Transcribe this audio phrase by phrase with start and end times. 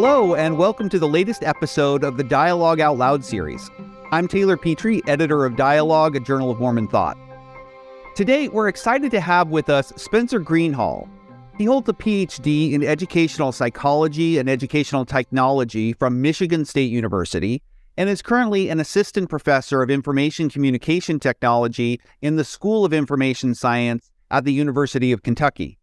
[0.00, 3.68] Hello, and welcome to the latest episode of the Dialogue Out Loud series.
[4.12, 7.18] I'm Taylor Petrey, editor of Dialogue, a journal of Mormon thought.
[8.14, 11.08] Today, we're excited to have with us Spencer Greenhalgh.
[11.56, 17.60] He holds a PhD in educational psychology and educational technology from Michigan State University
[17.96, 23.52] and is currently an assistant professor of information communication technology in the School of Information
[23.52, 25.77] Science at the University of Kentucky.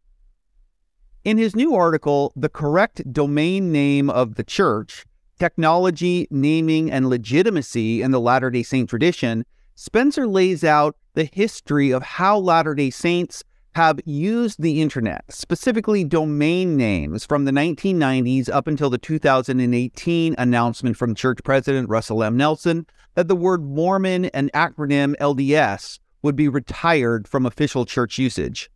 [1.26, 5.08] In his new article, The Correct Domain Name of the Church
[5.40, 9.44] Technology, Naming, and Legitimacy in the Latter day Saint Tradition,
[9.74, 13.44] Spencer lays out the history of how Latter day Saints
[13.74, 20.96] have used the internet, specifically domain names, from the 1990s up until the 2018 announcement
[20.96, 22.38] from church president Russell M.
[22.38, 28.70] Nelson that the word Mormon and acronym LDS would be retired from official church usage.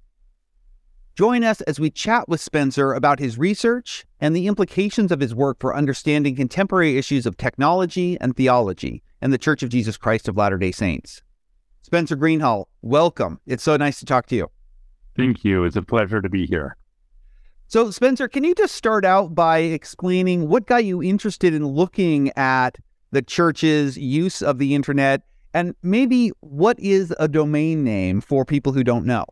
[1.19, 5.35] Join us as we chat with Spencer about his research and the implications of his
[5.35, 10.29] work for understanding contemporary issues of technology and theology in the Church of Jesus Christ
[10.29, 11.21] of Latter day Saints.
[11.81, 13.37] Spencer Greenhalgh, welcome.
[13.45, 14.47] It's so nice to talk to you.
[15.17, 15.65] Thank you.
[15.65, 16.77] It's a pleasure to be here.
[17.67, 22.31] So, Spencer, can you just start out by explaining what got you interested in looking
[22.37, 22.77] at
[23.11, 28.71] the church's use of the internet and maybe what is a domain name for people
[28.71, 29.25] who don't know?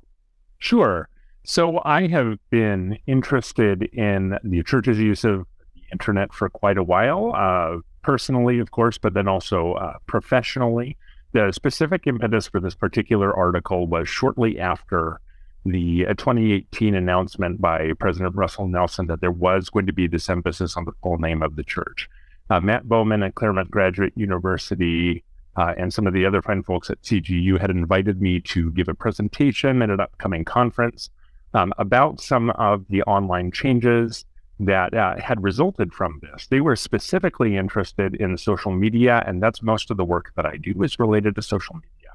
[0.58, 1.08] Sure.
[1.50, 5.46] So I have been interested in the church's use of
[5.76, 10.98] the internet for quite a while, uh, personally, of course, but then also uh, professionally.
[11.32, 15.22] The specific impetus for this particular article was shortly after
[15.64, 20.30] the uh, 2018 announcement by President Russell Nelson that there was going to be this
[20.30, 22.10] emphasis on the full name of the church.
[22.50, 25.24] Uh, Matt Bowman at Claremont Graduate University
[25.56, 28.90] uh, and some of the other fine folks at CGU had invited me to give
[28.90, 31.10] a presentation at an upcoming conference
[31.54, 34.26] um, about some of the online changes
[34.60, 36.48] that uh, had resulted from this.
[36.48, 40.58] They were specifically interested in social media, and that's most of the work that I
[40.58, 42.14] do is related to social media.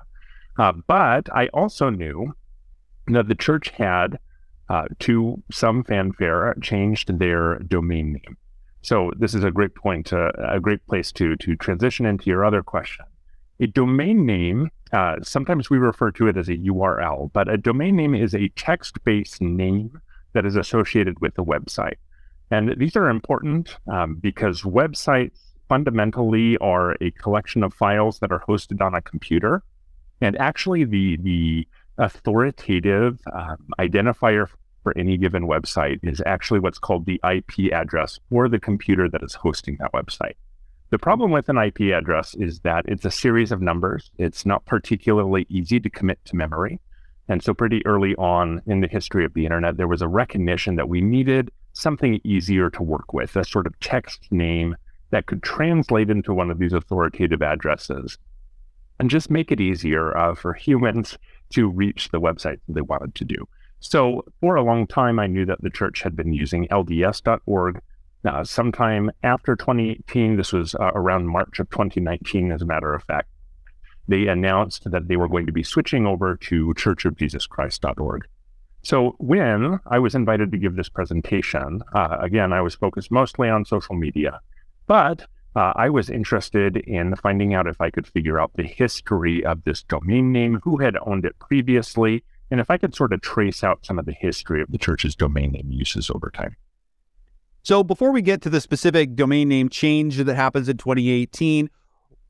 [0.59, 2.35] Uh, but I also knew
[3.07, 4.19] that the church had,
[4.69, 8.37] uh, to some fanfare, changed their domain name.
[8.83, 12.45] So this is a great point, to, a great place to to transition into your
[12.45, 13.05] other question.
[13.63, 17.95] A domain name uh, sometimes we refer to it as a URL, but a domain
[17.95, 20.01] name is a text based name
[20.33, 21.97] that is associated with a website.
[22.51, 28.41] And these are important um, because websites fundamentally are a collection of files that are
[28.41, 29.63] hosted on a computer.
[30.21, 31.69] And actually, the, the
[31.99, 34.49] authoritative um, identifier
[34.83, 39.23] for any given website is actually what's called the IP address for the computer that
[39.23, 40.35] is hosting that website.
[40.93, 44.11] The problem with an IP address is that it's a series of numbers.
[44.19, 46.81] It's not particularly easy to commit to memory.
[47.29, 50.77] And so, pretty early on in the history of the internet, there was a recognition
[50.77, 54.77] that we needed something easier to work with, a sort of text name
[55.13, 58.19] that could translate into one of these authoritative addresses
[59.01, 61.17] and just make it easier uh, for humans
[61.55, 63.49] to reach the website they wanted to do.
[63.81, 67.81] So, for a long time, I knew that the church had been using LDS.org
[68.25, 73.03] uh, sometime after 2018, this was uh, around March of 2019, as a matter of
[73.05, 73.29] fact,
[74.09, 78.27] they announced that they were going to be switching over to churchofjesuschrist.org.
[78.83, 83.49] So when I was invited to give this presentation, uh, again, I was focused mostly
[83.49, 84.41] on social media,
[84.87, 89.45] but uh, I was interested in finding out if I could figure out the history
[89.45, 93.21] of this domain name, who had owned it previously, and if I could sort of
[93.21, 96.57] trace out some of the history of the church's domain name uses over time.
[97.65, 101.71] So before we get to the specific domain name change that happens in 2018,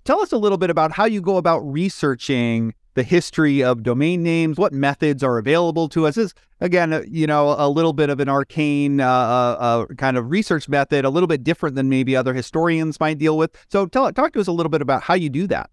[0.05, 4.23] tell us a little bit about how you go about researching the history of domain
[4.23, 6.19] names, what methods are available to us.
[6.19, 10.19] Is again, uh, you know, a little bit of an arcane uh, uh, uh, kind
[10.19, 13.57] of research method, a little bit different than maybe other historians might deal with.
[13.71, 15.71] So, tell talk to us a little bit about how you do that.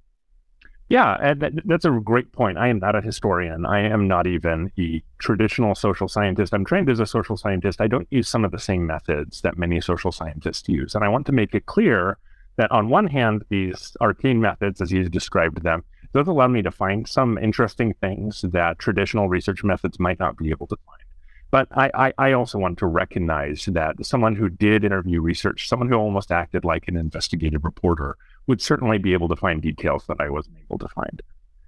[0.90, 2.58] Yeah, and that's a great point.
[2.58, 3.64] I am not a historian.
[3.64, 6.52] I am not even a traditional social scientist.
[6.52, 7.80] I'm trained as a social scientist.
[7.80, 10.96] I don't use some of the same methods that many social scientists use.
[10.96, 12.18] And I want to make it clear
[12.58, 15.84] that on one hand, these arcane methods, as you described them,
[16.14, 20.50] those allow me to find some interesting things that traditional research methods might not be
[20.50, 21.04] able to find.
[21.52, 25.90] But I, I, I also want to recognize that someone who did interview research, someone
[25.90, 28.18] who almost acted like an investigative reporter,
[28.50, 31.22] would certainly be able to find details that I wasn't able to find.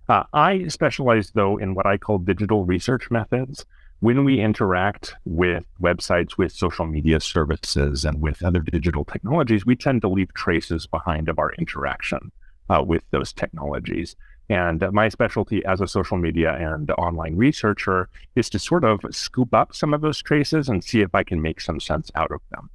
[0.10, 3.66] Uh, I specialize, though, in what I call digital research methods.
[4.00, 9.76] When we interact with websites, with social media services, and with other digital technologies, we
[9.76, 12.32] tend to leave traces behind of our interaction
[12.72, 14.16] uh, with those technologies.
[14.50, 19.54] And my specialty as a social media and online researcher is to sort of scoop
[19.54, 22.42] up some of those traces and see if I can make some sense out of
[22.50, 22.72] them.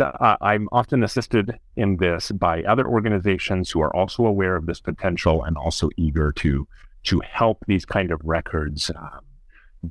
[0.00, 4.80] Uh, I'm often assisted in this by other organizations who are also aware of this
[4.80, 6.66] potential and also eager to
[7.04, 9.20] to help these kind of records um,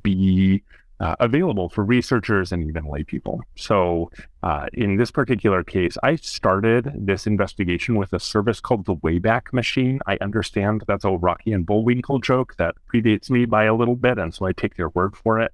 [0.02, 0.62] be
[1.00, 3.40] uh, available for researchers and even lay people.
[3.56, 4.10] So,
[4.42, 9.52] uh, in this particular case, I started this investigation with a service called the Wayback
[9.52, 10.00] Machine.
[10.06, 14.18] I understand that's a Rocky and Bullwinkle joke that predates me by a little bit,
[14.18, 15.52] and so I take their word for it.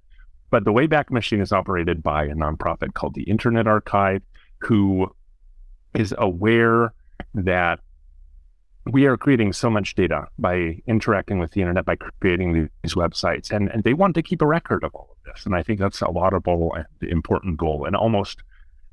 [0.51, 4.23] But the Wayback Machine is operated by a nonprofit called the Internet Archive,
[4.61, 5.11] who
[5.95, 6.93] is aware
[7.35, 7.81] that
[8.87, 13.51] we are creating so much data by interacting with the internet, by creating these websites,
[13.51, 15.45] and, and they want to keep a record of all of this.
[15.45, 18.43] And I think that's a laudable and important goal, and almost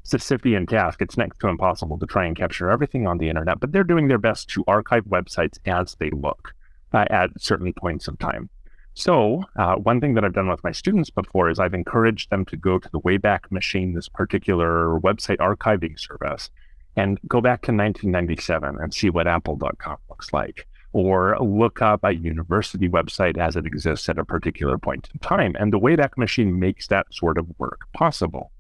[0.06, 1.02] Sisyphean task.
[1.02, 4.08] It's next to impossible to try and capture everything on the internet, but they're doing
[4.08, 6.54] their best to archive websites as they look
[6.94, 8.50] uh, at certain points of time.
[8.98, 12.46] So, uh, one thing that I've done with my students before is I've encouraged them
[12.46, 16.50] to go to the Wayback Machine, this particular website archiving service,
[16.96, 22.16] and go back to 1997 and see what apple.com looks like, or look up a
[22.16, 25.56] university website as it exists at a particular point in time.
[25.60, 28.52] And the Wayback Machine makes that sort of work possible.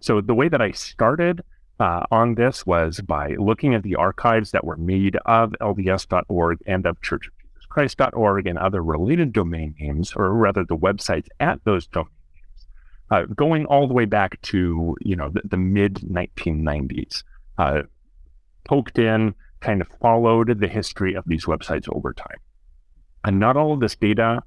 [0.00, 1.44] So, the way that I started
[1.78, 6.84] uh, on this was by looking at the archives that were made of LDS.org and
[6.84, 7.28] of Church
[7.74, 12.06] Christ.org and other related domain names, or rather the websites at those domain
[12.36, 12.66] names,
[13.10, 17.24] uh, going all the way back to you know the, the mid 1990s.
[17.58, 17.82] Uh,
[18.64, 22.38] poked in, kind of followed the history of these websites over time.
[23.24, 24.42] And not all of this data,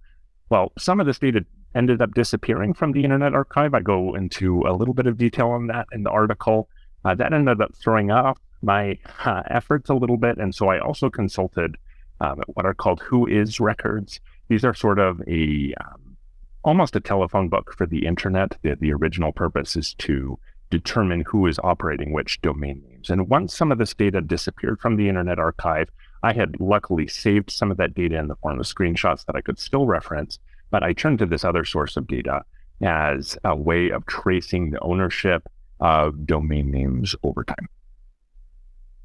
[0.50, 1.46] well, some of this data
[1.76, 3.74] ended up disappearing from the Internet Archive.
[3.74, 6.70] I go into a little bit of detail on that in the article.
[7.04, 10.38] Uh, that ended up throwing off my uh, efforts a little bit.
[10.38, 11.76] And so I also consulted
[12.22, 14.20] um, what are called WHOIS records.
[14.50, 16.18] These are sort of a um,
[16.64, 18.58] almost a telephone book for the internet.
[18.62, 23.10] The, the original purpose is to determine who is operating which domain names.
[23.10, 25.90] And once some of this data disappeared from the Internet Archive,
[26.24, 29.42] I had luckily saved some of that data in the form of screenshots that I
[29.42, 30.40] could still reference,
[30.70, 32.44] but I turned to this other source of data
[32.82, 35.48] as a way of tracing the ownership
[35.80, 37.70] of domain names over time.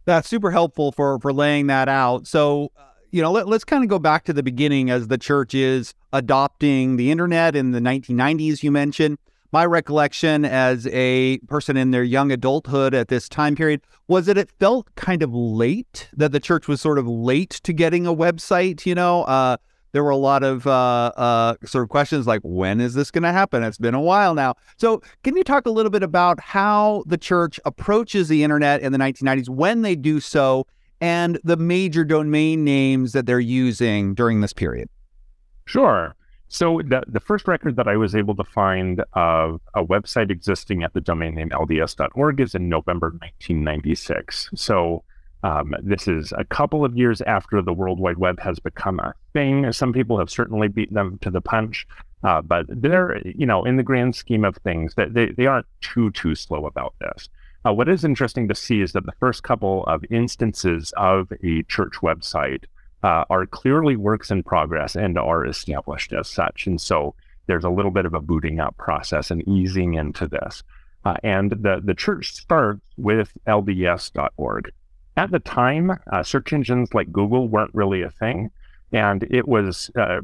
[0.05, 2.27] That's super helpful for for laying that out.
[2.27, 2.83] So, uh,
[3.13, 5.95] you know, let, us kind of go back to the beginning as the church is
[6.15, 9.19] adopting the internet in the 1990s, you mentioned.
[9.53, 14.39] My recollection as a person in their young adulthood at this time period was that
[14.39, 18.15] it felt kind of late, that the church was sort of late to getting a
[18.15, 19.25] website, you know.
[19.25, 19.59] Uh,
[19.93, 23.25] there were a lot of uh, uh, sort of questions like, when is this going
[23.25, 23.63] to happen?
[23.63, 24.55] It's been a while now.
[24.79, 28.93] So, can you talk a little bit about how the church approaches the internet in
[28.93, 30.67] the 1990s, when they do so,
[31.03, 34.89] and the major domain names that they're using during this period?
[35.65, 36.15] Sure.
[36.47, 40.85] So the, the first record that I was able to find of a website existing
[40.85, 44.51] at the domain name LDS.org is in November 1996.
[44.55, 45.03] So
[45.43, 49.13] um, this is a couple of years after the World Wide Web has become a
[49.33, 49.73] thing.
[49.73, 51.85] Some people have certainly beat them to the punch,
[52.23, 55.67] uh, but they're, you know, in the grand scheme of things, that they, they aren't
[55.81, 57.29] too, too slow about this.
[57.65, 61.63] Uh, what is interesting to see is that the first couple of instances of a
[61.65, 62.65] church website
[63.03, 66.67] uh, are clearly works in progress and are established as such.
[66.67, 67.15] And so
[67.47, 70.63] there's a little bit of a booting up process and easing into this.
[71.05, 74.73] Uh, and the, the church starts with LDS.org.
[75.17, 78.51] At the time, uh, search engines like Google weren't really a thing.
[78.93, 80.21] And it was uh,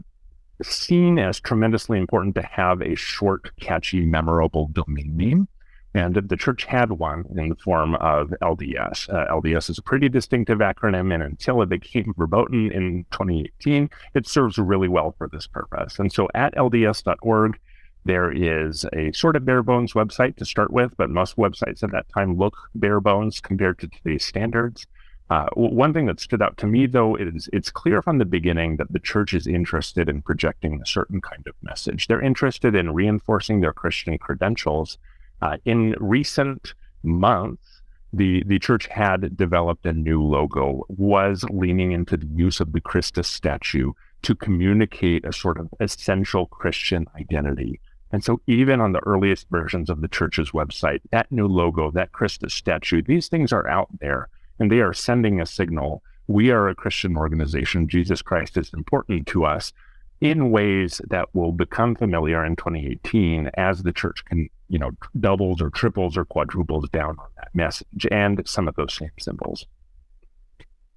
[0.62, 5.49] seen as tremendously important to have a short, catchy, memorable domain name.
[5.95, 9.09] And the church had one in the form of LDS.
[9.09, 14.26] Uh, LDS is a pretty distinctive acronym, and until it became verboten in 2018, it
[14.26, 15.99] serves really well for this purpose.
[15.99, 17.59] And so at LDS.org,
[18.04, 21.92] there is a sort of bare bones website to start with, but most websites at
[21.92, 24.87] that time look bare bones compared to today's standards.
[25.30, 28.76] Uh, one thing that stood out to me, though, is it's clear from the beginning
[28.76, 32.07] that the church is interested in projecting a certain kind of message.
[32.07, 34.97] They're interested in reinforcing their Christian credentials
[35.40, 42.16] uh, in recent months, the, the church had developed a new logo, was leaning into
[42.16, 43.92] the use of the Christus statue
[44.23, 47.80] to communicate a sort of essential Christian identity.
[48.11, 52.12] And so, even on the earliest versions of the church's website, that new logo, that
[52.12, 54.28] Christus statue, these things are out there
[54.59, 56.02] and they are sending a signal.
[56.26, 57.88] We are a Christian organization.
[57.88, 59.73] Jesus Christ is important to us
[60.21, 65.61] in ways that will become familiar in 2018 as the church can, you know, doubles
[65.61, 69.67] or triples or quadruples down on that message and some of those same symbols.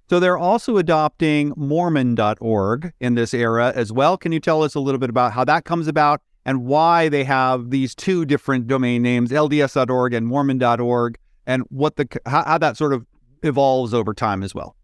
[0.09, 4.17] So they're also adopting Mormon.org in this era as well.
[4.17, 7.23] Can you tell us a little bit about how that comes about and why they
[7.23, 12.75] have these two different domain names, LDS.org and Mormon.org, and what the how, how that
[12.75, 13.05] sort of
[13.43, 14.75] evolves over time as well.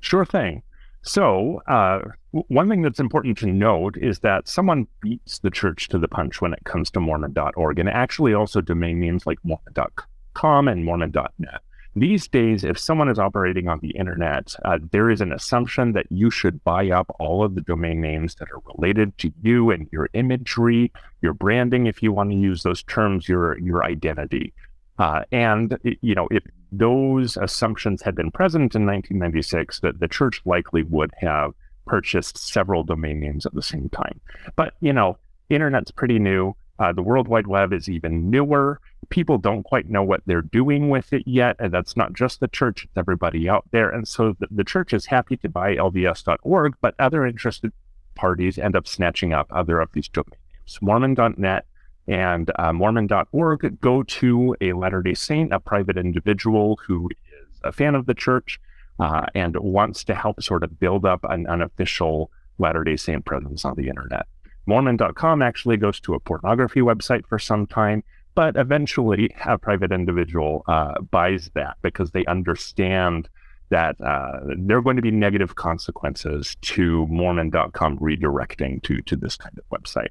[0.00, 0.62] Sure thing.
[1.02, 2.00] So, uh,
[2.30, 6.40] one thing that's important to note is that someone beats the church to the punch
[6.40, 11.60] when it comes to Mormon.org, and actually also domain names like Mormon.com and Mormon.net.
[11.96, 16.06] These days, if someone is operating on the internet, uh, there is an assumption that
[16.10, 19.88] you should buy up all of the domain names that are related to you and
[19.90, 24.52] your imagery, your branding, if you want to use those terms, your your identity.
[24.98, 30.42] Uh, and you know, if those assumptions had been present in 1996, that the church
[30.44, 31.52] likely would have
[31.86, 34.20] purchased several domain names at the same time.
[34.56, 36.54] But you know, internet's pretty new.
[36.78, 38.80] Uh, the World Wide Web is even newer.
[39.08, 41.56] People don't quite know what they're doing with it yet.
[41.58, 43.90] And that's not just the church, it's everybody out there.
[43.90, 47.72] And so the, the church is happy to buy LDS.org, but other interested
[48.14, 50.78] parties end up snatching up other of these domain names.
[50.80, 51.66] Mormon.net
[52.08, 57.70] and uh, Mormon.org go to a Latter day Saint, a private individual who is a
[57.70, 58.58] fan of the church
[58.98, 63.64] uh, and wants to help sort of build up an unofficial Latter day Saint presence
[63.64, 64.26] on the internet.
[64.66, 68.02] Mormon.com actually goes to a pornography website for some time,
[68.34, 73.28] but eventually a private individual uh, buys that because they understand
[73.70, 79.36] that uh, there are going to be negative consequences to Mormon.com redirecting to, to this
[79.36, 80.08] kind of website.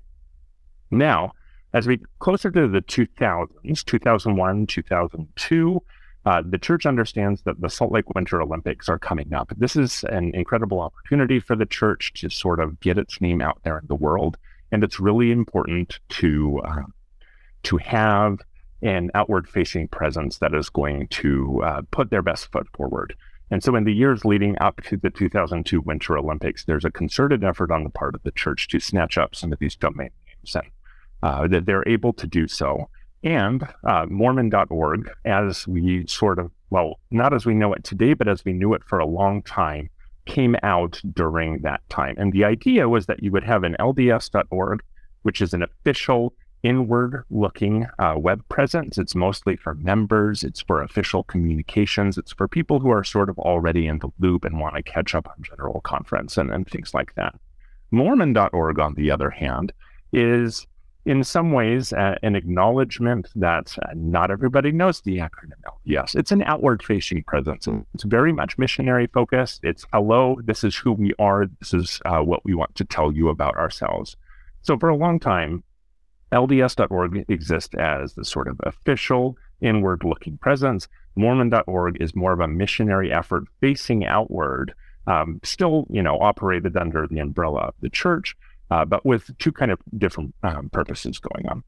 [0.92, 1.34] Now,
[1.74, 5.84] as we closer to the 2000s, 2001, 2002,
[6.26, 9.54] uh, the church understands that the Salt Lake Winter Olympics are coming up.
[9.58, 13.60] This is an incredible opportunity for the church to sort of get its name out
[13.64, 14.38] there in the world
[14.72, 16.84] and it's really important to uh,
[17.64, 18.40] to have
[18.82, 23.16] an outward facing presence that is going to uh, put their best foot forward.
[23.50, 27.44] And so, in the years leading up to the 2002 Winter Olympics, there's a concerted
[27.44, 30.56] effort on the part of the church to snatch up some of these domain names,
[30.56, 30.72] and
[31.28, 32.90] uh, that they're able to do so.
[33.22, 38.30] And uh, Mormon.org, as we sort of, well, not as we know it today, but
[38.30, 39.90] as we knew it for a long time,
[40.26, 42.16] came out during that time.
[42.18, 44.82] And the idea was that you would have an LDS.org,
[45.24, 48.98] which is an official inward looking uh, web presence.
[48.98, 53.38] It's mostly for members, it's for official communications, it's for people who are sort of
[53.38, 56.94] already in the loop and want to catch up on general conference and, and things
[56.94, 57.36] like that.
[57.92, 59.74] Mormon.org, on the other hand,
[60.14, 60.66] is
[61.08, 66.16] in some ways uh, an acknowledgement that uh, not everybody knows the acronym LDS.
[66.16, 67.66] It's an outward facing presence.
[67.94, 69.62] It's very much missionary focused.
[69.64, 71.46] It's hello, this is who we are.
[71.60, 74.18] This is uh, what we want to tell you about ourselves.
[74.64, 75.64] So for a long time,
[76.34, 80.90] LDS.org exists as the sort of official inward looking presence.
[81.16, 84.74] Mormon.org is more of a missionary effort facing outward,
[85.08, 88.36] um, still, you know, operated under the umbrella of the church
[88.72, 91.64] uh, but with two kind of different um, purposes going on.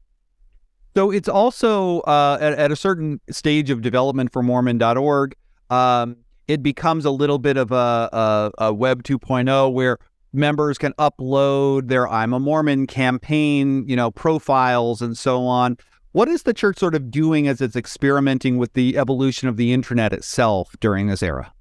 [0.96, 5.36] So it's also uh, at, at, a certain stage of development for Mormon.org,
[5.70, 6.16] um,
[6.48, 9.98] it becomes a little bit of a, a, a Web 2.0 where
[10.32, 15.78] members can upload their I'm a Mormon campaign, you know, profiles and so on.
[16.12, 19.72] What is the church sort of doing as it's experimenting with the evolution of the
[19.72, 21.52] internet itself during this era?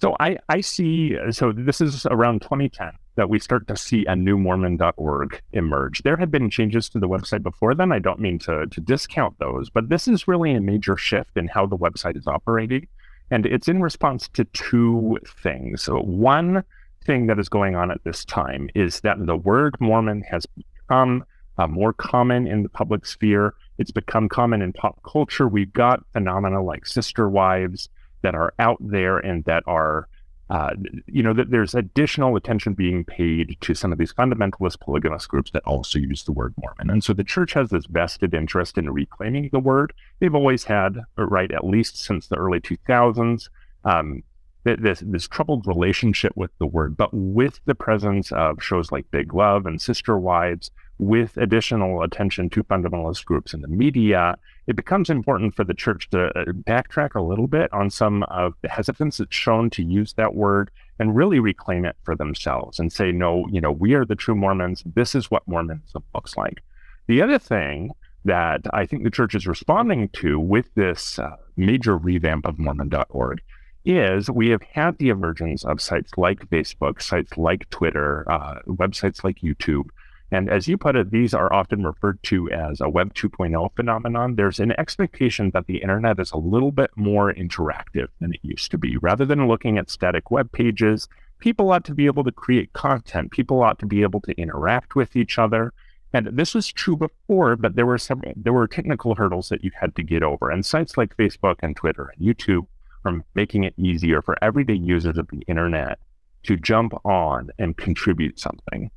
[0.00, 4.16] So I, I see, so this is around 2010 that we start to see a
[4.16, 6.02] new Mormon.org emerge.
[6.02, 7.92] There had been changes to the website before then.
[7.92, 11.48] I don't mean to, to discount those, but this is really a major shift in
[11.48, 12.88] how the website is operating.
[13.30, 15.82] And it's in response to two things.
[15.82, 16.64] So, one
[17.04, 21.24] thing that is going on at this time is that the word Mormon has become
[21.58, 23.54] uh, more common in the public sphere.
[23.78, 25.48] It's become common in pop culture.
[25.48, 27.88] We've got phenomena like sister wives
[28.22, 30.08] that are out there and that are
[30.52, 30.74] uh,
[31.06, 35.50] you know, that there's additional attention being paid to some of these fundamentalist polygamous groups
[35.50, 36.90] that also use the word Mormon.
[36.90, 39.94] And so the church has this vested interest in reclaiming the word.
[40.20, 43.48] They've always had, right, at least since the early 2000s,
[43.86, 44.22] um,
[44.64, 46.98] this, this troubled relationship with the word.
[46.98, 52.48] But with the presence of shows like Big Love and Sister Wives, with additional attention
[52.50, 57.14] to fundamentalist groups in the media, it becomes important for the church to uh, backtrack
[57.14, 61.16] a little bit on some of the hesitance that's shown to use that word and
[61.16, 64.82] really reclaim it for themselves and say, no, you know, we are the true Mormons.
[64.94, 66.62] This is what Mormonism looks like.
[67.08, 67.92] The other thing
[68.24, 73.40] that I think the church is responding to with this uh, major revamp of Mormon.org
[73.84, 79.24] is we have had the emergence of sites like Facebook, sites like Twitter, uh, websites
[79.24, 79.86] like YouTube,
[80.32, 84.36] and as you put it, these are often referred to as a Web 2.0 phenomenon.
[84.36, 88.70] There's an expectation that the internet is a little bit more interactive than it used
[88.70, 88.96] to be.
[88.96, 91.06] Rather than looking at static web pages,
[91.38, 93.30] people ought to be able to create content.
[93.30, 95.74] People ought to be able to interact with each other.
[96.14, 99.70] And this was true before, but there were some there were technical hurdles that you
[99.78, 100.50] had to get over.
[100.50, 102.66] And sites like Facebook and Twitter and YouTube
[103.04, 105.98] are making it easier for everyday users of the internet
[106.44, 108.90] to jump on and contribute something.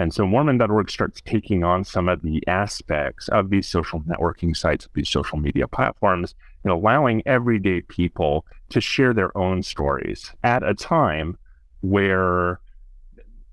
[0.00, 4.88] And so Mormon.org starts taking on some of the aspects of these social networking sites,
[4.94, 10.72] these social media platforms, and allowing everyday people to share their own stories at a
[10.72, 11.36] time
[11.82, 12.60] where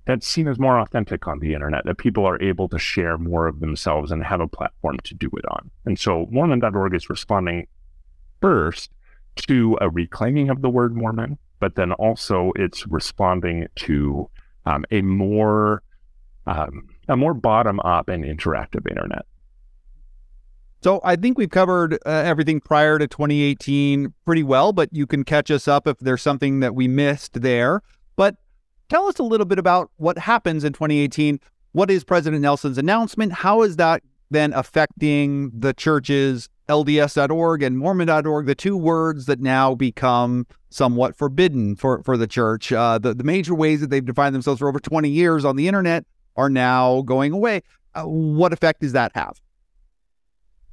[0.06, 3.46] that's seen as more authentic on the internet, that people are able to share more
[3.48, 5.70] of themselves and have a platform to do it on.
[5.86, 7.68] And so Mormon.org is responding
[8.40, 8.90] first
[9.48, 14.30] to a reclaiming of the word Mormon, but then also it's responding to
[14.66, 15.84] um, a more
[16.48, 19.26] um, a more bottom up and interactive internet.
[20.82, 25.24] So I think we've covered uh, everything prior to 2018 pretty well, but you can
[25.24, 27.82] catch us up if there's something that we missed there.
[28.16, 28.38] But
[28.90, 31.40] Tell us a little bit about what happens in 2018.
[31.74, 33.34] What is President Nelson's announcement?
[33.34, 39.76] How is that then affecting the churches, LDS.org and Mormon.org, the two words that now
[39.76, 42.72] become somewhat forbidden for, for the church?
[42.72, 45.68] Uh, the, the major ways that they've defined themselves for over 20 years on the
[45.68, 46.06] internet
[46.38, 47.62] are now going away.
[47.94, 49.42] Uh, what effect does that have?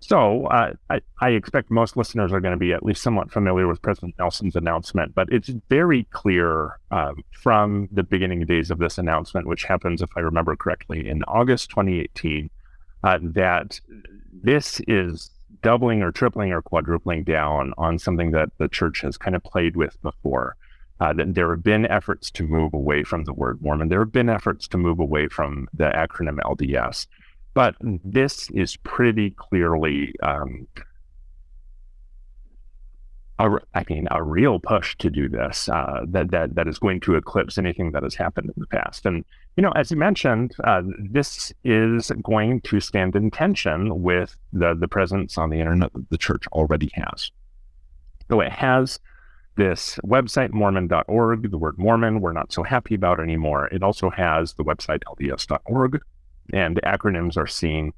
[0.01, 3.67] So uh, I, I, expect most listeners are going to be at least somewhat familiar
[3.67, 8.99] with President Nelson's announcement, but it's very clear um, from the beginning days of this
[8.99, 12.51] announcement, which happens, if I remember correctly, in August 2018,
[13.03, 13.81] uh, that
[14.31, 15.31] this is
[15.63, 19.75] doubling or tripling or quadrupling down on something that the church has kind of played
[19.75, 20.55] with before.
[21.01, 23.89] Uh, there have been efforts to move away from the word Mormon.
[23.89, 27.07] There have been efforts to move away from the acronym LDS.
[27.55, 30.67] But this is pretty clearly, um,
[33.39, 37.01] a, I mean, a real push to do this uh, that that that is going
[37.01, 39.07] to eclipse anything that has happened in the past.
[39.07, 39.25] And
[39.57, 44.75] you know, as you mentioned, uh, this is going to stand in tension with the
[44.75, 47.31] the presence on the internet that the church already has.
[48.31, 48.99] So it has
[49.57, 53.67] this website, Mormon.org, the word Mormon, we're not so happy about anymore.
[53.69, 56.01] It also has the website, LDS.org,
[56.53, 57.93] and acronyms are seen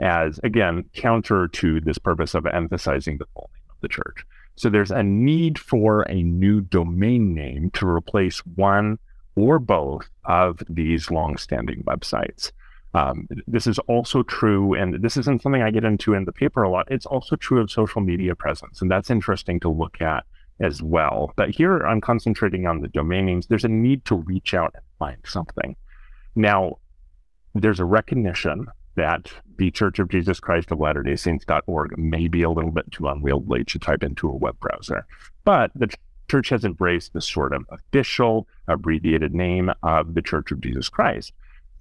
[0.00, 4.24] as, again, counter to this purpose of emphasizing the full name of the church.
[4.56, 8.98] So there's a need for a new domain name to replace one
[9.34, 12.52] or both of these long-standing websites.
[12.94, 16.62] Um, this is also true, and this isn't something I get into in the paper
[16.62, 16.88] a lot.
[16.90, 20.24] It's also true of social media presence, and that's interesting to look at
[20.62, 21.32] as well.
[21.36, 23.46] But here I'm concentrating on the domain names.
[23.46, 25.76] There's a need to reach out and find something.
[26.34, 26.78] Now,
[27.54, 32.42] there's a recognition that the Church of Jesus Christ of Latter day Saints.org may be
[32.42, 35.06] a little bit too unwieldy to type into a web browser.
[35.44, 35.92] But the
[36.30, 41.32] church has embraced the sort of official abbreviated name of the Church of Jesus Christ.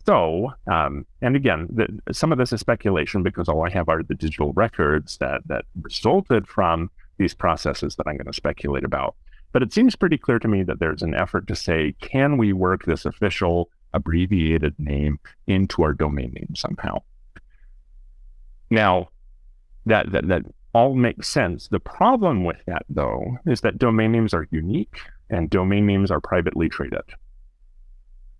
[0.06, 4.02] So, um, and again, the, some of this is speculation because all I have are
[4.02, 6.89] the digital records that that resulted from
[7.22, 9.16] these processes that I'm going to speculate about.
[9.54, 12.54] But it seems pretty clear to me that there's an effort to say, can we
[12.54, 17.02] work this official abbreviated name into our domain name somehow.
[18.70, 19.10] Now,
[19.86, 21.68] that, that, that all makes sense.
[21.68, 26.22] The problem with that, though, is that domain names are unique and domain names are
[26.22, 27.02] privately traded.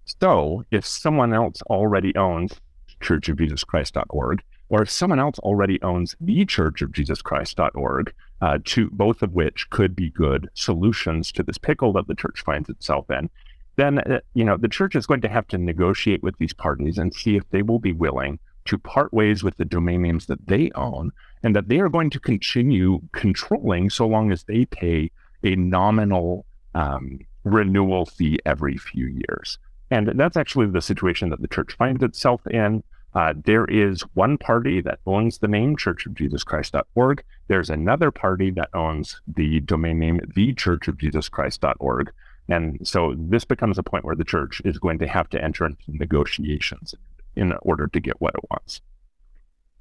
[0.06, 2.60] So, if someone else already owns
[3.02, 9.95] churchofjesuschrist.org, or if someone else already owns the churchofjesuschrist.org, uh, to both of which could
[9.95, 13.30] be good solutions to this pickle that the church finds itself in,
[13.75, 16.97] then uh, you know the church is going to have to negotiate with these parties
[16.97, 20.47] and see if they will be willing to part ways with the domain names that
[20.47, 21.12] they own
[21.43, 25.10] and that they are going to continue controlling so long as they pay
[25.43, 29.58] a nominal um, renewal fee every few years.
[29.89, 32.84] And that's actually the situation that the church finds itself in.
[33.13, 37.24] Uh, there is one party that owns the name churchofjesuschrist.org.
[37.47, 42.12] There's another party that owns the domain name thechurchofjesuschrist.org.
[42.47, 45.65] And so this becomes a point where the church is going to have to enter
[45.65, 46.95] into negotiations
[47.36, 48.82] in order to get what it wants.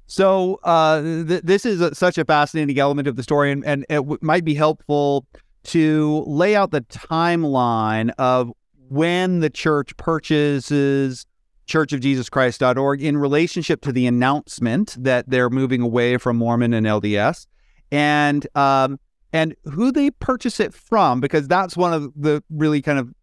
[0.07, 3.85] So uh, th- this is a, such a fascinating element of the story, and, and
[3.87, 5.25] it w- might be helpful
[5.63, 8.51] to lay out the timeline of
[8.89, 11.25] when the church purchases
[11.71, 17.47] churchofjesuschrist.org in relationship to the announcement that they're moving away from Mormon and LDS.
[17.91, 18.99] And um,
[19.33, 23.13] and who they purchase it from, because that's one of the really kind of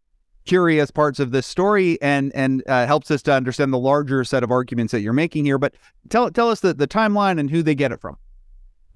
[0.46, 4.42] curious parts of this story and and uh, helps us to understand the larger set
[4.42, 5.58] of arguments that you're making here.
[5.58, 5.74] But
[6.08, 8.16] tell tell us the, the timeline and who they get it from.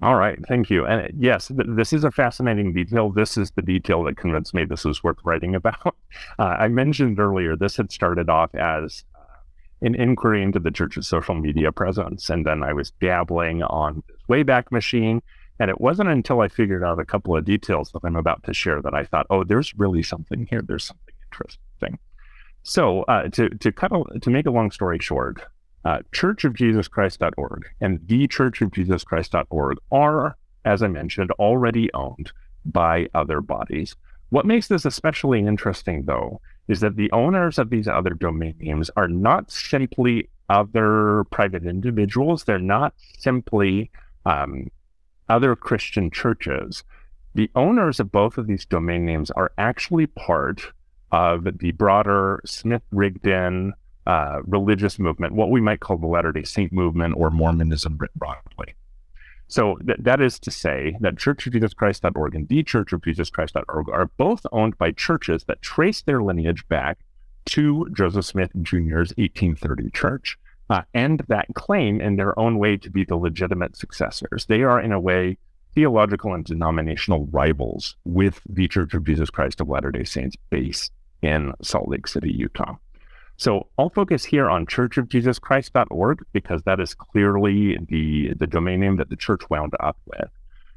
[0.01, 0.85] All right, thank you.
[0.85, 3.09] And uh, yes, th- this is a fascinating detail.
[3.09, 5.95] This is the detail that convinced me this is worth writing about.
[6.37, 9.03] Uh, I mentioned earlier this had started off as
[9.83, 12.29] an inquiry into the church's social media presence.
[12.29, 15.21] And then I was dabbling on this Wayback Machine.
[15.59, 18.53] And it wasn't until I figured out a couple of details that I'm about to
[18.53, 20.61] share that I thought, oh, there's really something here.
[20.61, 21.99] There's something interesting.
[22.63, 25.41] So uh, to to cut a, to make a long story short,
[25.85, 32.31] uh, churchofjesuschrist.org and thechurchofjesuschrist.org are, as I mentioned, already owned
[32.65, 33.95] by other bodies.
[34.29, 38.89] What makes this especially interesting, though, is that the owners of these other domain names
[38.95, 42.43] are not simply other private individuals.
[42.43, 43.91] They're not simply
[44.25, 44.71] um,
[45.29, 46.83] other Christian churches.
[47.35, 50.71] The owners of both of these domain names are actually part
[51.11, 53.73] of the broader Smith Rigdon
[54.05, 58.13] uh, religious movement, what we might call the Latter day Saint movement or Mormonism writ
[58.15, 58.75] broadly.
[59.47, 64.91] So th- that is to say that churchofjesuschrist.org and the churchofjesuschrist.org are both owned by
[64.91, 66.99] churches that trace their lineage back
[67.45, 70.37] to Joseph Smith Jr.'s 1830 church
[70.69, 74.45] uh, and that claim in their own way to be the legitimate successors.
[74.45, 75.37] They are, in a way,
[75.75, 80.89] theological and denominational rivals with the Church of Jesus Christ of Latter day Saints base
[81.21, 82.75] in Salt Lake City, Utah.
[83.37, 89.09] So I'll focus here on churchofjesuschrist.org because that is clearly the, the domain name that
[89.09, 90.29] the church wound up with.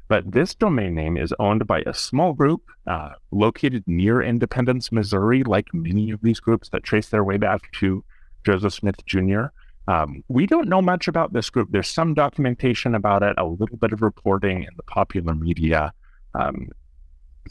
[0.07, 5.43] But this domain name is owned by a small group uh, located near Independence, Missouri,
[5.43, 8.03] like many of these groups that trace their way back to
[8.45, 9.45] Joseph Smith Jr.
[9.89, 11.69] Um, we don't know much about this group.
[11.71, 15.93] There's some documentation about it, a little bit of reporting in the popular media.
[16.33, 16.69] Um,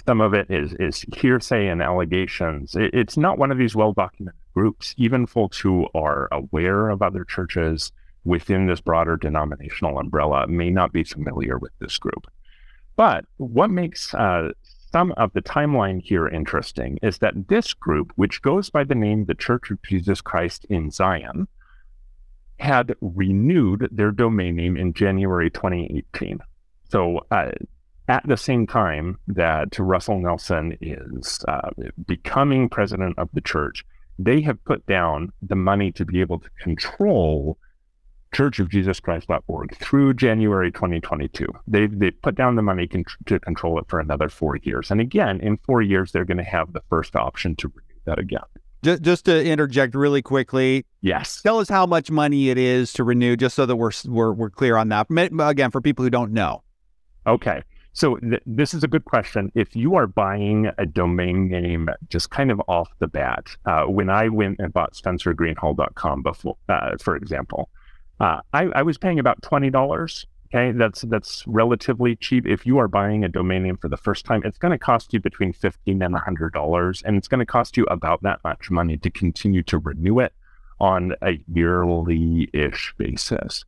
[0.06, 2.74] some of it is is hearsay and allegations.
[2.74, 4.94] It, it's not one of these well documented groups.
[4.96, 7.92] Even folks who are aware of other churches
[8.24, 12.26] within this broader denominational umbrella may not be familiar with this group.
[12.96, 14.52] But what makes uh,
[14.90, 19.26] some of the timeline here interesting is that this group, which goes by the name
[19.26, 21.48] the Church of Jesus Christ in Zion,
[22.58, 26.38] had renewed their domain name in January 2018.
[26.88, 27.50] So uh,
[28.08, 31.68] at the same time that Russell Nelson is uh,
[32.06, 33.84] becoming president of the church,
[34.18, 37.58] they have put down the money to be able to control
[38.34, 41.46] churchofjesuschrist.org through January 2022.
[41.66, 44.90] They they put down the money con- to control it for another four years.
[44.90, 48.18] And again, in four years, they're going to have the first option to renew that
[48.18, 48.40] again.
[48.82, 50.84] Just, just to interject really quickly.
[51.00, 51.40] Yes.
[51.42, 54.50] Tell us how much money it is to renew, just so that we're we're, we're
[54.50, 55.06] clear on that.
[55.10, 56.62] Again, for people who don't know.
[57.26, 57.62] Okay.
[57.96, 59.50] So th- this is a good question.
[59.54, 64.10] If you are buying a domain name just kind of off the bat, uh, when
[64.10, 67.70] I went and bought SpencerGreenhalgh.com before, uh, for example,
[68.20, 70.26] uh, I, I, was paying about twenty dollars.
[70.48, 72.46] Okay, that's that's relatively cheap.
[72.46, 75.14] If you are buying a domain name for the first time, it's going to cost
[75.14, 78.70] you between fifteen and hundred dollars, and it's going to cost you about that much
[78.70, 80.34] money to continue to renew it
[80.80, 83.64] on a yearly-ish basis.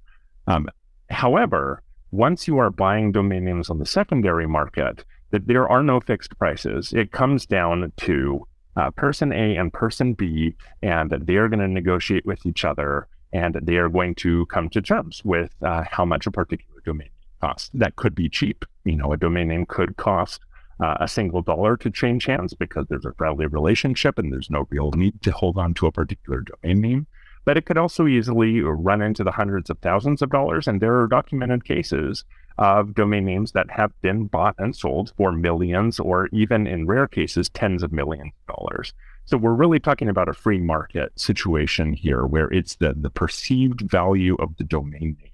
[0.46, 0.68] Um,
[1.08, 6.00] however, once you are buying domain names on the secondary market, that there are no
[6.00, 6.92] fixed prices.
[6.92, 11.68] It comes down to uh, person A and person B, and they are going to
[11.68, 16.04] negotiate with each other, and they are going to come to terms with uh, how
[16.04, 17.70] much a particular domain costs.
[17.74, 18.64] That could be cheap.
[18.84, 20.40] You know, a domain name could cost
[20.80, 24.66] uh, a single dollar to change hands because there's a friendly relationship and there's no
[24.70, 27.06] real need to hold on to a particular domain name
[27.48, 30.68] but it could also easily run into the hundreds of thousands of dollars.
[30.68, 32.26] And there are documented cases
[32.58, 37.06] of domain names that have been bought and sold for millions, or even in rare
[37.08, 38.92] cases, tens of millions of dollars.
[39.24, 43.80] So we're really talking about a free market situation here, where it's the the perceived
[43.80, 45.32] value of the domain name.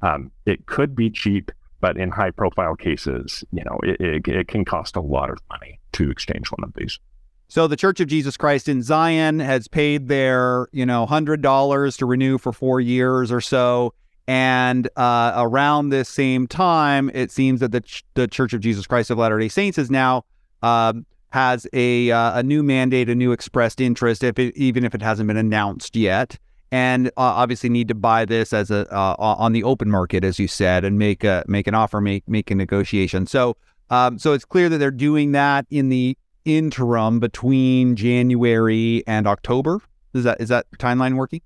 [0.00, 4.48] Um, it could be cheap, but in high profile cases, you know, it, it, it
[4.48, 6.98] can cost a lot of money to exchange one of these.
[7.52, 11.98] So the Church of Jesus Christ in Zion has paid their, you know, hundred dollars
[11.98, 13.92] to renew for four years or so,
[14.26, 18.86] and uh, around this same time, it seems that the Ch- the Church of Jesus
[18.86, 20.24] Christ of Latter Day Saints is now
[20.62, 24.94] um, has a uh, a new mandate, a new expressed interest, if it, even if
[24.94, 26.38] it hasn't been announced yet,
[26.70, 30.38] and uh, obviously need to buy this as a uh, on the open market, as
[30.38, 33.26] you said, and make a make an offer, make make a negotiation.
[33.26, 33.58] So.
[33.90, 39.80] Um, so it's clear that they're doing that in the interim between January and October?
[40.14, 41.40] Is that is that timeline working?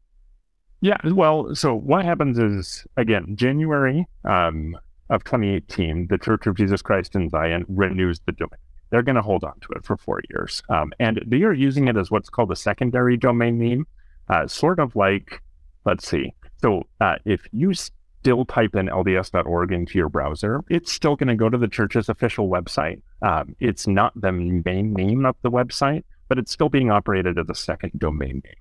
[0.81, 0.99] Yeah.
[1.05, 4.77] Well, so what happens is again January um,
[5.11, 8.59] of 2018, the Church of Jesus Christ in Zion renews the domain.
[8.91, 11.89] They're going to hold on to it for four years, um, and they are using
[11.89, 13.87] it as what's called a secondary domain name,
[14.29, 15.43] uh, sort of like,
[15.85, 16.33] let's see.
[16.63, 17.75] So uh, if you
[18.27, 22.09] still type in LDS.org into your browser, it's still going to go to the church's
[22.09, 23.01] official website.
[23.23, 27.49] Um, it's not the main name of the website, but it's still being operated as
[27.49, 28.55] a second domain name.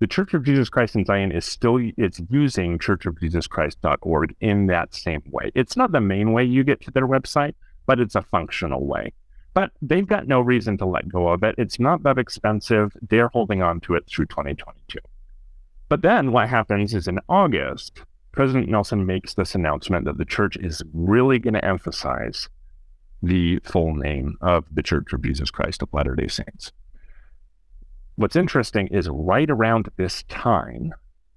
[0.00, 5.22] the Church of Jesus Christ in Zion is still it's using churchofjesuschrist.org in that same
[5.30, 5.52] way.
[5.54, 7.54] It's not the main way you get to their website,
[7.86, 9.12] but it's a functional way.
[9.54, 11.54] But they've got no reason to let go of it.
[11.58, 12.96] It's not that expensive.
[13.08, 14.98] They're holding on to it through 2022.
[15.88, 20.56] But then what happens is in August, President Nelson makes this announcement that the church
[20.56, 22.48] is really going to emphasize
[23.22, 26.72] the full name of the Church of Jesus Christ of Latter day Saints.
[28.16, 30.92] What's interesting is right around this time,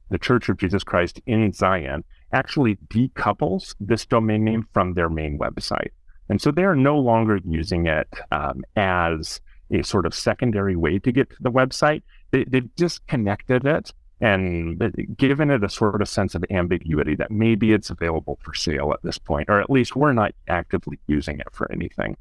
[0.09, 5.37] the Church of Jesus Christ in Zion actually decouples this domain name from their main
[5.37, 5.91] website.
[6.29, 11.11] And so they're no longer using it um, as a sort of secondary way to
[11.11, 12.03] get to the website.
[12.31, 17.73] They, they've disconnected it and given it a sort of sense of ambiguity that maybe
[17.73, 21.47] it's available for sale at this point, or at least we're not actively using it
[21.51, 22.15] for anything.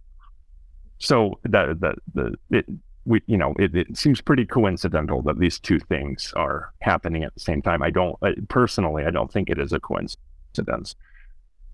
[0.99, 2.67] So the the the it,
[3.05, 7.35] we you know it, it seems pretty coincidental that these two things are happening at
[7.35, 7.83] the same time.
[7.83, 8.17] I don't
[8.49, 10.97] personally I don't think it is a coincidence.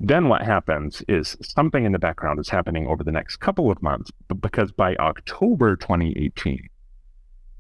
[0.03, 3.83] Then what happens is something in the background is happening over the next couple of
[3.83, 6.67] months, because by October 2018,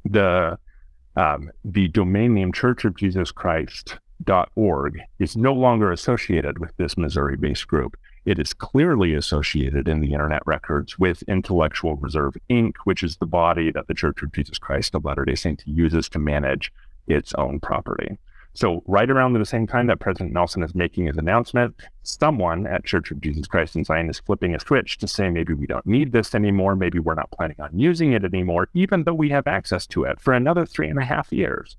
[0.07, 0.59] the
[1.17, 7.37] um, the domain name Church of Jesus Christ.org is no longer associated with this Missouri
[7.37, 7.97] based group.
[8.25, 13.27] It is clearly associated in the internet records with Intellectual Reserve Inc., which is the
[13.27, 16.71] body that the Church of Jesus Christ of Latter day Saints uses to manage
[17.07, 18.19] its own property.
[18.53, 22.85] So, right around the same time that President Nelson is making his announcement, someone at
[22.85, 25.87] Church of Jesus Christ in Zion is flipping a switch to say maybe we don't
[25.87, 26.75] need this anymore.
[26.75, 30.21] Maybe we're not planning on using it anymore, even though we have access to it
[30.21, 31.77] for another three and a half years.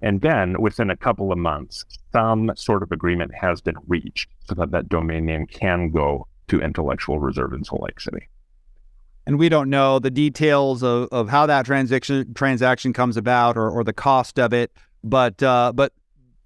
[0.00, 4.54] And then within a couple of months, some sort of agreement has been reached so
[4.54, 8.28] that that domain name can go to Intellectual Reserve in Salt Lake City.
[9.26, 13.70] And we don't know the details of, of how that transaction transaction comes about or,
[13.70, 14.72] or the cost of it.
[15.02, 15.92] But uh, but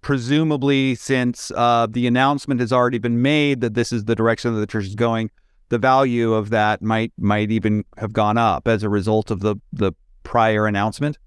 [0.00, 4.60] presumably, since uh, the announcement has already been made that this is the direction that
[4.60, 5.30] the church is going,
[5.68, 9.56] the value of that might might even have gone up as a result of the
[9.72, 11.18] the prior announcement.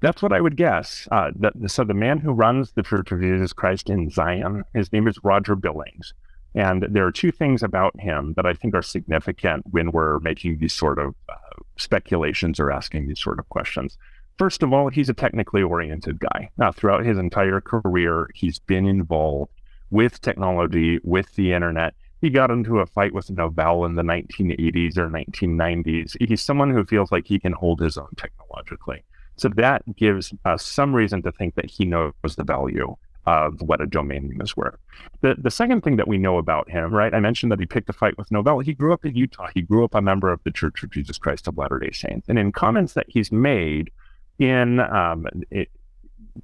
[0.00, 1.08] That's what I would guess.
[1.10, 1.30] Uh,
[1.66, 5.18] so the man who runs the Church of Jesus Christ in Zion, his name is
[5.24, 6.12] Roger Billings.
[6.54, 10.58] And there are two things about him that I think are significant when we're making
[10.58, 11.34] these sort of uh,
[11.76, 13.98] speculations or asking these sort of questions.
[14.38, 16.50] First of all, he's a technically oriented guy.
[16.58, 19.50] Now, throughout his entire career, he's been involved
[19.90, 21.94] with technology, with the internet.
[22.20, 26.16] He got into a fight with Novell in the 1980s or 1990s.
[26.28, 29.04] He's someone who feels like he can hold his own technologically.
[29.36, 32.96] So that gives us some reason to think that he knows the value
[33.26, 34.78] of what a domain name is worth.
[35.20, 37.12] The, the second thing that we know about him, right?
[37.12, 38.62] I mentioned that he picked a fight with Novell.
[38.64, 39.48] He grew up in Utah.
[39.52, 42.28] He grew up a member of the Church of Jesus Christ of Latter day Saints.
[42.28, 43.90] And in comments that he's made,
[44.38, 45.70] in um, it,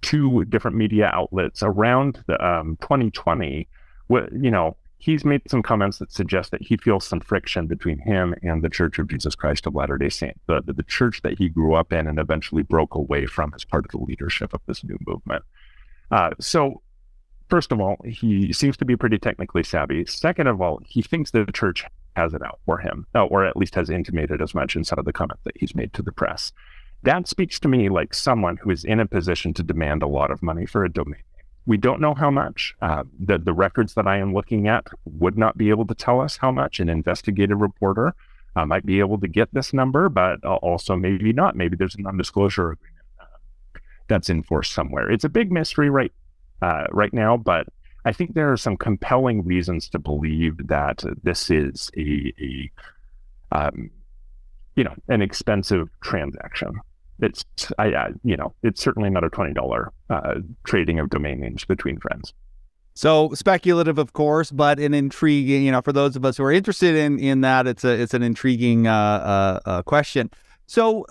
[0.00, 3.68] two different media outlets around the um, 2020,
[4.10, 8.34] you know, he's made some comments that suggest that he feels some friction between him
[8.42, 11.38] and the Church of Jesus Christ of Latter day Saints, the, the, the church that
[11.38, 14.60] he grew up in and eventually broke away from as part of the leadership of
[14.66, 15.42] this new movement.
[16.12, 16.82] Uh, so,
[17.48, 20.06] first of all, he seems to be pretty technically savvy.
[20.06, 23.74] Second of all, he thinks the church has it out for him, or at least
[23.74, 26.52] has intimated as much in some of the comments that he's made to the press.
[27.04, 30.30] That speaks to me like someone who is in a position to demand a lot
[30.30, 31.22] of money for a domain
[31.66, 32.74] We don't know how much.
[32.80, 36.20] Uh, the, the records that I am looking at would not be able to tell
[36.20, 36.78] us how much.
[36.78, 38.14] An investigative reporter
[38.54, 41.56] uh, might be able to get this number, but also maybe not.
[41.56, 45.10] Maybe there's an undisclosure agreement uh, that's in force somewhere.
[45.10, 46.12] It's a big mystery right
[46.60, 47.66] uh, right now, but
[48.04, 52.70] I think there are some compelling reasons to believe that this is a, a
[53.50, 53.90] um,
[54.76, 56.80] you know, an expensive transaction
[57.22, 57.44] it's
[57.78, 61.64] I, I, you know it's certainly not a twenty dollar uh, trading of domain names
[61.64, 62.34] between friends.
[62.94, 65.62] So speculative, of course, but an intriguing.
[65.62, 68.14] You know, for those of us who are interested in in that, it's a it's
[68.14, 70.30] an intriguing uh, uh, uh question.
[70.66, 71.06] So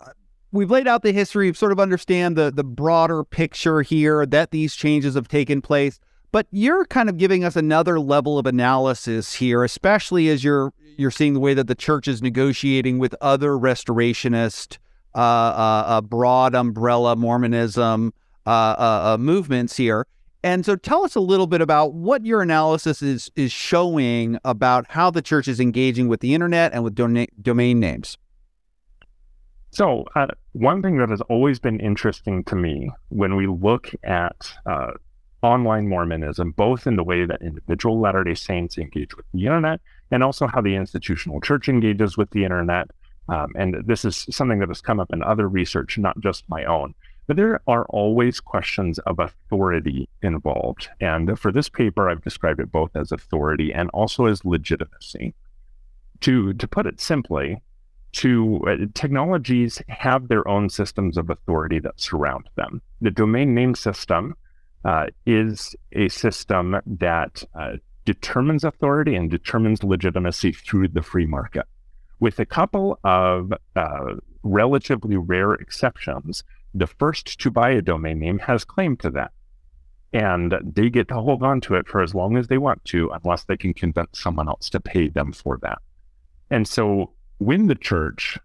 [0.51, 4.75] we've laid out the history, sort of understand the the broader picture here that these
[4.75, 5.99] changes have taken place.
[6.31, 11.11] But you're kind of giving us another level of analysis here, especially as you're you're
[11.11, 14.77] seeing the way that the church is negotiating with other restorationist
[15.15, 18.13] uh, uh, broad umbrella Mormonism
[18.45, 20.07] uh, uh, uh, movements here.
[20.43, 24.89] And so tell us a little bit about what your analysis is is showing about
[24.89, 28.17] how the church is engaging with the internet and with dona- domain names.
[29.69, 34.51] So, uh, one thing that has always been interesting to me when we look at
[34.65, 34.93] uh,
[35.41, 39.79] online Mormonism, both in the way that individual Latter day Saints engage with the internet
[40.11, 42.91] and also how the institutional church engages with the internet,
[43.29, 46.65] um, and this is something that has come up in other research, not just my
[46.65, 46.93] own.
[47.31, 50.89] but there are always questions of authority involved.
[50.99, 55.33] And for this paper, I've described it both as authority and also as legitimacy.
[56.21, 57.61] To, to put it simply,
[58.13, 62.81] to uh, technologies have their own systems of authority that surround them.
[62.99, 64.35] The domain name system
[64.83, 71.65] uh, is a system that uh, determines authority and determines legitimacy through the free market.
[72.21, 78.37] With a couple of uh, relatively rare exceptions, the first to buy a domain name
[78.39, 79.31] has claim to that.
[80.13, 83.09] And they get to hold on to it for as long as they want to,
[83.09, 85.79] unless they can convince someone else to pay them for that.
[86.51, 88.37] And so when the church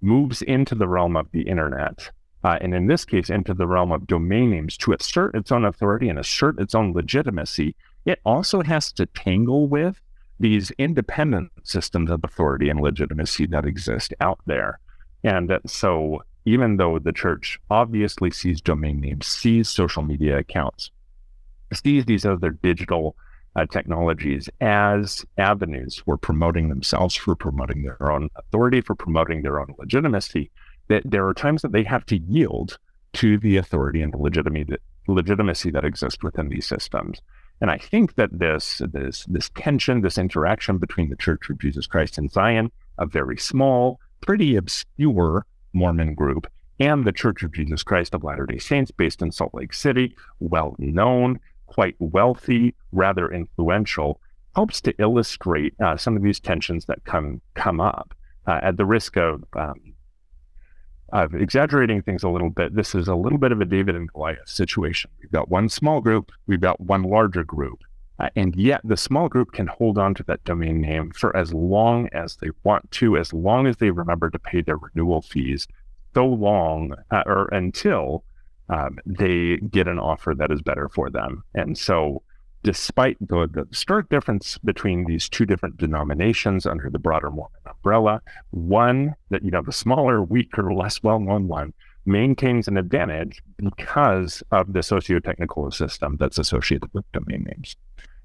[0.00, 2.10] moves into the realm of the internet,
[2.42, 5.66] uh, and in this case, into the realm of domain names to assert its own
[5.66, 10.00] authority and assert its own legitimacy, it also has to tangle with
[10.42, 14.80] these independent systems of authority and legitimacy that exist out there.
[15.22, 20.90] And so, even though the church obviously sees domain names, sees social media accounts,
[21.72, 23.14] sees these other digital
[23.54, 29.60] uh, technologies as avenues for promoting themselves, for promoting their own authority, for promoting their
[29.60, 30.50] own legitimacy,
[30.88, 32.78] that there are times that they have to yield
[33.12, 34.74] to the authority and legitimacy,
[35.06, 37.20] legitimacy that exists within these systems.
[37.62, 41.86] And I think that this, this, this tension, this interaction between the Church of Jesus
[41.86, 46.48] Christ in Zion, a very small, pretty obscure Mormon group,
[46.80, 50.16] and the Church of Jesus Christ of Latter day Saints based in Salt Lake City,
[50.40, 54.20] well known, quite wealthy, rather influential,
[54.56, 58.12] helps to illustrate uh, some of these tensions that come come up.
[58.44, 59.91] Uh, at the risk of um,
[61.12, 64.10] of exaggerating things a little bit, this is a little bit of a David and
[64.12, 65.10] Goliath situation.
[65.20, 67.80] We've got one small group, we've got one larger group,
[68.18, 71.52] uh, and yet the small group can hold on to that domain name for as
[71.52, 75.68] long as they want to, as long as they remember to pay their renewal fees,
[76.14, 78.24] so long uh, or until
[78.68, 81.42] um, they get an offer that is better for them.
[81.54, 82.22] And so,
[82.62, 88.22] despite the, the stark difference between these two different denominations under the broader Mormon umbrella,
[88.50, 91.72] one that, you know, the smaller, weaker, less well known one
[92.04, 97.76] maintains an advantage because of the socio-technical system that's associated with domain names.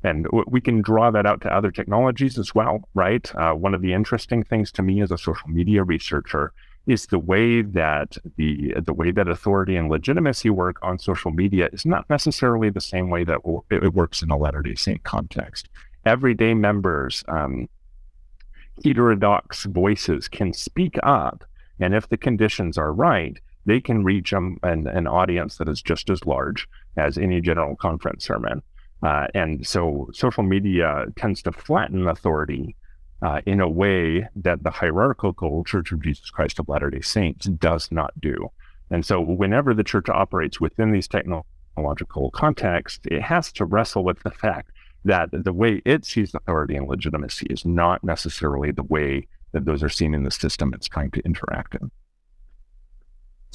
[0.03, 3.33] And we can draw that out to other technologies as well, right?
[3.35, 6.53] Uh, one of the interesting things to me as a social media researcher
[6.87, 11.69] is the way that the the way that authority and legitimacy work on social media
[11.73, 15.69] is not necessarily the same way that it works in a Latter Day Saint context.
[16.05, 17.67] Everyday members, um,
[18.83, 21.43] heterodox voices can speak up,
[21.79, 26.09] and if the conditions are right, they can reach an, an audience that is just
[26.09, 28.61] as large as any general conference sermon.
[29.03, 32.75] Uh, and so social media tends to flatten authority
[33.21, 37.47] uh, in a way that the hierarchical Church of Jesus Christ of Latter day Saints
[37.47, 38.51] does not do.
[38.89, 44.21] And so, whenever the church operates within these technological contexts, it has to wrestle with
[44.23, 44.71] the fact
[45.03, 49.83] that the way it sees authority and legitimacy is not necessarily the way that those
[49.83, 51.91] are seen in the system it's trying to interact in.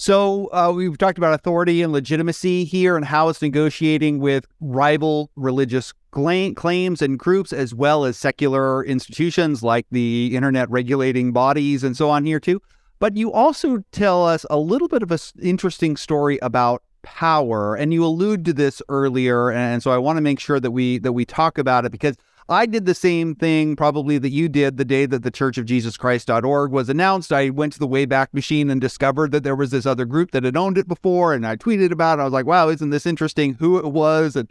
[0.03, 5.31] So uh, we've talked about authority and legitimacy here and how it's negotiating with rival
[5.37, 11.97] religious claims and groups, as well as secular institutions like the internet regulating bodies and
[11.97, 12.61] so on here too.
[12.99, 17.95] But you also tell us a little bit of an interesting story about power, and
[17.95, 21.13] you allude to this earlier, and so I want to make sure that we that
[21.13, 22.17] we talk about it because
[22.49, 25.65] I did the same thing probably that you did the day that the Church of
[25.65, 27.33] Jesus Christ.org was announced.
[27.33, 30.45] I went to the Wayback Machine and discovered that there was this other group that
[30.45, 32.23] had owned it before, and I tweeted about it.
[32.23, 34.37] I was like, wow, isn't this interesting who it was?
[34.37, 34.49] And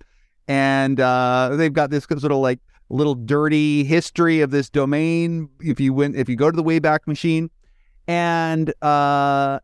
[0.47, 5.49] and uh, they've got this sort of like little dirty history of this domain.
[5.61, 7.49] If you went, if you go to the Wayback Machine,
[8.07, 9.59] and uh,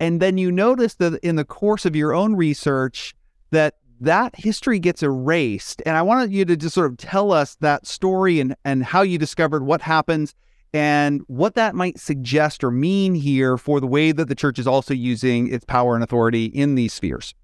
[0.00, 3.14] and then you notice that in the course of your own research
[3.50, 5.80] that that history gets erased.
[5.86, 9.02] And I wanted you to just sort of tell us that story and, and how
[9.02, 10.34] you discovered what happens
[10.74, 14.66] and what that might suggest or mean here for the way that the church is
[14.66, 17.34] also using its power and authority in these spheres.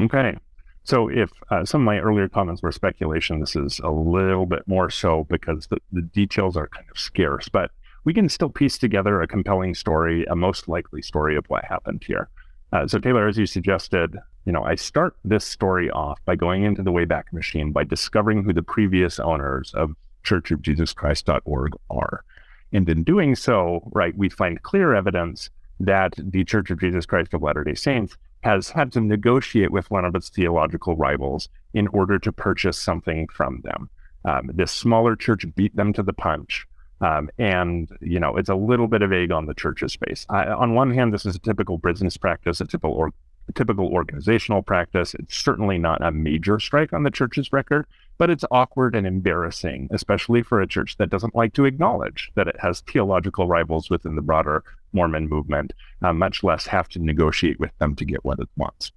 [0.00, 0.36] Okay.
[0.84, 4.62] So, if uh, some of my earlier comments were speculation, this is a little bit
[4.66, 7.70] more so because the, the details are kind of scarce, but
[8.04, 12.04] we can still piece together a compelling story, a most likely story of what happened
[12.06, 12.30] here.
[12.72, 16.64] Uh, so, Taylor, as you suggested, you know, I start this story off by going
[16.64, 19.94] into the Wayback Machine by discovering who the previous owners of
[20.24, 22.24] churchofjesuschrist.org are.
[22.72, 25.48] And in doing so, right, we find clear evidence
[25.80, 29.90] that the Church of Jesus Christ of Latter day Saints has had to negotiate with
[29.90, 33.88] one of its theological rivals in order to purchase something from them.
[34.24, 36.66] Um, this smaller church beat them to the punch.
[37.00, 40.26] Um, and you know, it's a little bit of egg on the church's face.
[40.28, 43.12] I, on one hand, this is a typical business practice, a typical or,
[43.48, 45.14] a typical organizational practice.
[45.14, 47.86] It's certainly not a major strike on the church's record,
[48.18, 52.48] but it's awkward and embarrassing, especially for a church that doesn't like to acknowledge that
[52.48, 55.72] it has theological rivals within the broader Mormon movement,
[56.02, 58.92] uh, much less have to negotiate with them to get what it wants.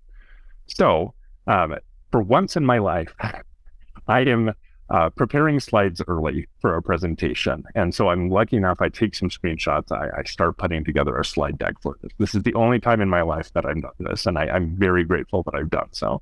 [0.67, 1.13] So,
[1.47, 1.75] um,
[2.11, 3.13] for once in my life,
[4.07, 4.53] I am
[4.91, 7.63] uh, preparing slides early for a presentation.
[7.75, 9.91] And so I'm lucky enough, I take some screenshots.
[9.91, 12.11] I, I, start putting together a slide deck for this.
[12.17, 14.75] This is the only time in my life that I've done this, and I, am
[14.75, 16.21] very grateful that I've done so.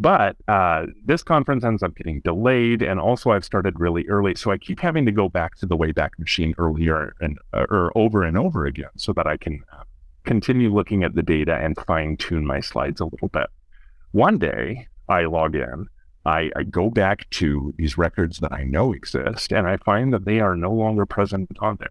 [0.00, 4.50] But uh, this conference ends up getting delayed, and also I've started really early, so
[4.50, 8.24] I keep having to go back to the Wayback Machine earlier and uh, or over
[8.24, 9.84] and over again, so that I can uh,
[10.24, 13.46] continue looking at the data and fine tune my slides a little bit.
[14.10, 15.88] One day, I log in
[16.28, 20.26] I, I, go back to these records that I know exist, and I find that
[20.26, 21.90] they are no longer present on there.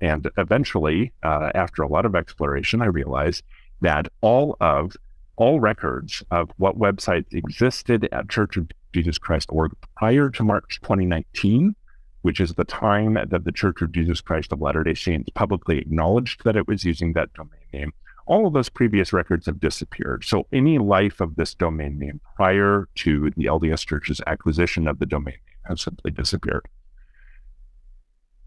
[0.00, 3.44] And eventually, uh, after a lot of exploration, I realized
[3.80, 4.96] that all of
[5.36, 10.80] all records of what websites existed at Church of Jesus Christ org prior to March
[10.82, 11.76] 2019,
[12.22, 15.78] which is the time that the Church of Jesus Christ of Latter day Saints publicly
[15.78, 17.92] acknowledged that it was using that domain name,
[18.28, 20.22] all of those previous records have disappeared.
[20.24, 25.06] So any life of this domain name prior to the LDS Church's acquisition of the
[25.06, 26.66] domain name has simply disappeared.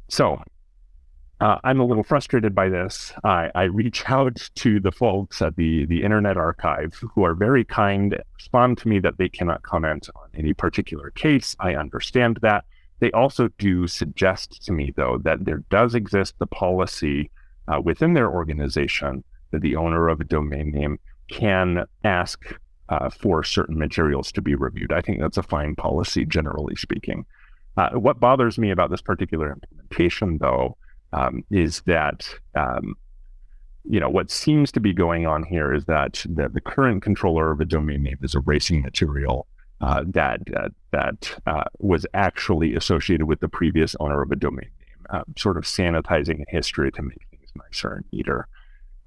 [0.07, 0.41] So
[1.41, 3.11] uh, I'm a little frustrated by this.
[3.23, 7.65] I, I, reach out to the folks at the, the Internet Archive who are very
[7.65, 11.55] kind, respond to me that they cannot comment on any particular case.
[11.59, 12.65] I understand that.
[12.99, 17.31] They also do suggest to me, though, that there does exist the policy
[17.67, 20.99] uh, within their organization that the owner of a domain name
[21.29, 22.39] can ask
[22.89, 24.91] uh, for certain materials to be reviewed.
[24.91, 27.25] I think that's a fine policy, generally speaking.
[27.77, 30.75] Uh, what bothers me about this particular implementation, though,
[31.13, 32.95] um, is that um,
[33.83, 37.51] you know what seems to be going on here is that the, the current controller
[37.51, 39.47] of a domain name is erasing material
[39.81, 44.69] uh, that uh, that uh, was actually associated with the previous owner of a domain
[44.79, 48.47] name, uh, sort of sanitizing history to make things nicer and neater.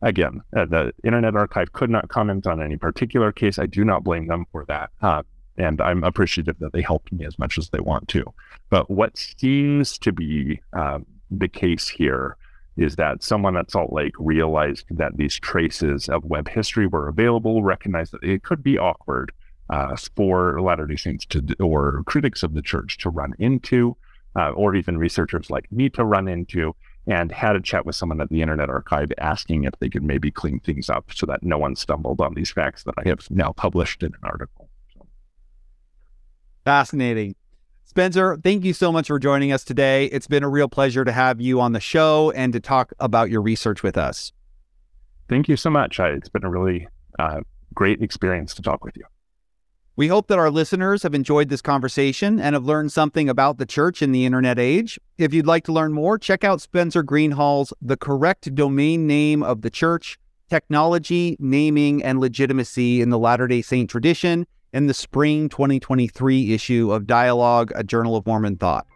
[0.05, 3.59] Again, uh, the Internet Archive could not comment on any particular case.
[3.59, 4.91] I do not blame them for that.
[5.01, 5.23] Uh,
[5.57, 8.25] and I'm appreciative that they helped me as much as they want to.
[8.69, 12.37] But what seems to be um, the case here
[12.77, 17.63] is that someone at Salt Lake realized that these traces of web history were available,
[17.63, 19.33] recognized that it could be awkward
[19.71, 23.97] uh, for Latter day Saints to, or critics of the church to run into,
[24.37, 26.75] uh, or even researchers like me to run into,
[27.07, 30.31] and had a chat with someone at the Internet Archive asking if they could maybe
[30.31, 33.53] clean things up so that no one stumbled on these facts that I have now
[33.53, 34.69] published in an article.
[34.95, 35.07] So.
[36.65, 37.35] Fascinating.
[37.85, 40.07] Spencer, thank you so much for joining us today.
[40.07, 43.31] It's been a real pleasure to have you on the show and to talk about
[43.31, 44.33] your research with us.
[45.29, 46.01] Thank you so much.
[46.01, 46.89] It's been a really
[47.19, 47.41] uh,
[47.75, 49.05] great experience to talk with you.
[49.97, 53.67] We hope that our listeners have enjoyed this conversation and have learned something about the
[53.67, 54.99] church in the internet age.
[55.19, 59.63] If you'd like to learn more, check out Spencer Greenhalgh's The Correct Domain Name of
[59.63, 60.19] the Church
[60.51, 66.91] Technology, Naming, and Legitimacy in the Latter day Saint Tradition in the spring 2023 issue
[66.91, 68.89] of Dialogue, a Journal of Mormon Thought.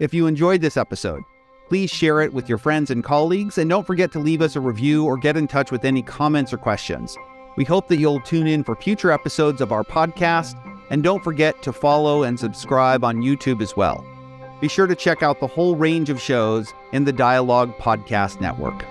[0.00, 1.22] If you enjoyed this episode,
[1.68, 4.60] please share it with your friends and colleagues, and don't forget to leave us a
[4.60, 7.16] review or get in touch with any comments or questions.
[7.56, 10.54] We hope that you'll tune in for future episodes of our podcast,
[10.90, 14.04] and don't forget to follow and subscribe on YouTube as well.
[14.60, 18.84] Be sure to check out the whole range of shows in the Dialogue Podcast Network.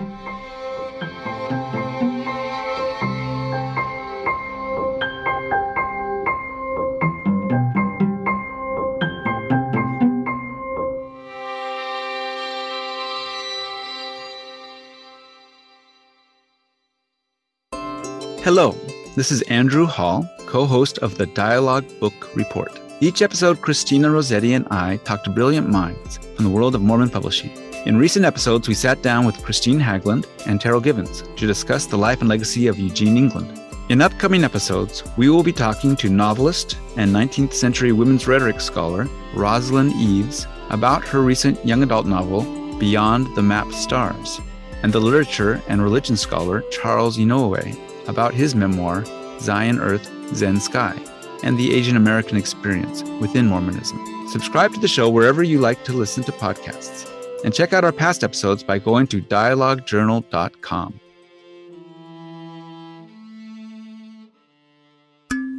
[18.52, 18.74] Hello,
[19.14, 22.80] this is Andrew Hall, co host of the Dialogue Book Report.
[22.98, 27.10] Each episode, Christina Rossetti and I talk to brilliant minds from the world of Mormon
[27.10, 27.52] publishing.
[27.86, 31.96] In recent episodes, we sat down with Kristine Haglund and Terryl Givens to discuss the
[31.96, 33.56] life and legacy of Eugene England.
[33.88, 39.04] In upcoming episodes, we will be talking to novelist and 19th century women's rhetoric scholar
[39.32, 42.42] Rosalyn Eves about her recent young adult novel,
[42.80, 44.40] Beyond the Mapped Stars,
[44.82, 47.78] and the literature and religion scholar Charles Inouye
[48.10, 49.04] about his memoir,
[49.40, 50.94] Zion Earth, Zen Sky,
[51.42, 53.98] and the Asian American experience within Mormonism.
[54.28, 57.08] Subscribe to the show wherever you like to listen to podcasts,
[57.44, 61.00] and check out our past episodes by going to dialoguejournal.com.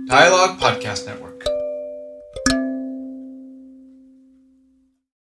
[0.08, 1.31] Dialogue Podcast Network.